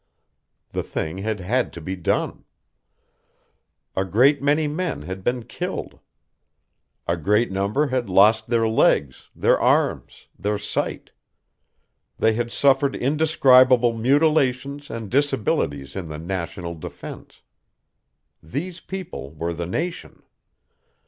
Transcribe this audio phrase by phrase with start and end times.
[0.71, 2.43] The thing had had to be done.
[3.95, 5.99] A great many men had been killed.
[7.07, 11.11] A great number had lost their legs, their arms, their sight.
[12.17, 17.43] They had suffered indescribable mutilations and disabilities in the national defense.
[18.41, 20.23] These people were the nation.